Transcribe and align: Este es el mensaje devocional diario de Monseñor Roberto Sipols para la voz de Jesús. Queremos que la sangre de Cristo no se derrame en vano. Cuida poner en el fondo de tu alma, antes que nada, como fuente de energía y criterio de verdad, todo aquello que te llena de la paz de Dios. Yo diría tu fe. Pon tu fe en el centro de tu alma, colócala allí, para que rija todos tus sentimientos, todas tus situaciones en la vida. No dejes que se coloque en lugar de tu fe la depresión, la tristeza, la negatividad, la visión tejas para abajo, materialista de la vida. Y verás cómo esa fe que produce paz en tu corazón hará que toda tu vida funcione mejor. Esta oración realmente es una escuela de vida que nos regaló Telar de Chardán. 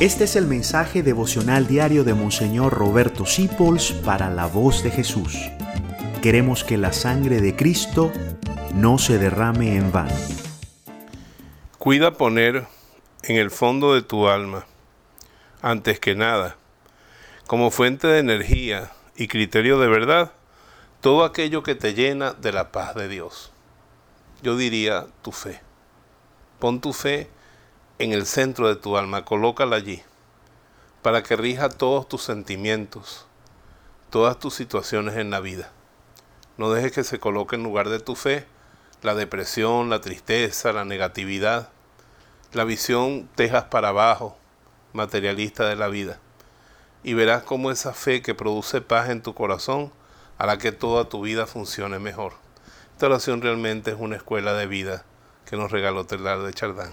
Este 0.00 0.24
es 0.24 0.36
el 0.36 0.46
mensaje 0.46 1.02
devocional 1.02 1.66
diario 1.66 2.04
de 2.04 2.14
Monseñor 2.14 2.72
Roberto 2.72 3.26
Sipols 3.26 3.90
para 3.90 4.30
la 4.30 4.46
voz 4.46 4.84
de 4.84 4.92
Jesús. 4.92 5.36
Queremos 6.22 6.62
que 6.62 6.76
la 6.76 6.92
sangre 6.92 7.40
de 7.40 7.56
Cristo 7.56 8.12
no 8.74 8.98
se 8.98 9.18
derrame 9.18 9.74
en 9.74 9.90
vano. 9.90 10.14
Cuida 11.78 12.12
poner 12.12 12.68
en 13.24 13.36
el 13.38 13.50
fondo 13.50 13.92
de 13.92 14.02
tu 14.02 14.28
alma, 14.28 14.66
antes 15.62 15.98
que 15.98 16.14
nada, 16.14 16.56
como 17.48 17.72
fuente 17.72 18.06
de 18.06 18.20
energía 18.20 18.92
y 19.16 19.26
criterio 19.26 19.80
de 19.80 19.88
verdad, 19.88 20.30
todo 21.00 21.24
aquello 21.24 21.64
que 21.64 21.74
te 21.74 21.94
llena 21.94 22.34
de 22.34 22.52
la 22.52 22.70
paz 22.70 22.94
de 22.94 23.08
Dios. 23.08 23.50
Yo 24.44 24.56
diría 24.56 25.08
tu 25.22 25.32
fe. 25.32 25.60
Pon 26.60 26.80
tu 26.80 26.92
fe 26.92 27.28
en 27.98 28.12
el 28.12 28.26
centro 28.26 28.68
de 28.68 28.76
tu 28.76 28.96
alma, 28.96 29.24
colócala 29.24 29.76
allí, 29.76 30.02
para 31.02 31.22
que 31.22 31.36
rija 31.36 31.68
todos 31.68 32.08
tus 32.08 32.22
sentimientos, 32.22 33.26
todas 34.10 34.38
tus 34.38 34.54
situaciones 34.54 35.16
en 35.16 35.30
la 35.30 35.40
vida. 35.40 35.72
No 36.58 36.70
dejes 36.70 36.92
que 36.92 37.04
se 37.04 37.18
coloque 37.18 37.56
en 37.56 37.64
lugar 37.64 37.88
de 37.88 37.98
tu 37.98 38.14
fe 38.14 38.46
la 39.02 39.14
depresión, 39.14 39.90
la 39.90 40.00
tristeza, 40.00 40.72
la 40.72 40.84
negatividad, 40.84 41.70
la 42.52 42.64
visión 42.64 43.28
tejas 43.34 43.64
para 43.64 43.88
abajo, 43.88 44.36
materialista 44.92 45.68
de 45.68 45.76
la 45.76 45.88
vida. 45.88 46.20
Y 47.02 47.14
verás 47.14 47.42
cómo 47.42 47.70
esa 47.70 47.92
fe 47.94 48.22
que 48.22 48.34
produce 48.34 48.80
paz 48.80 49.08
en 49.08 49.22
tu 49.22 49.34
corazón 49.34 49.92
hará 50.36 50.58
que 50.58 50.72
toda 50.72 51.08
tu 51.08 51.22
vida 51.22 51.46
funcione 51.46 51.98
mejor. 51.98 52.34
Esta 52.92 53.06
oración 53.06 53.42
realmente 53.42 53.90
es 53.90 53.96
una 53.98 54.16
escuela 54.16 54.52
de 54.54 54.66
vida 54.66 55.04
que 55.46 55.56
nos 55.56 55.70
regaló 55.70 56.04
Telar 56.04 56.42
de 56.42 56.52
Chardán. 56.52 56.92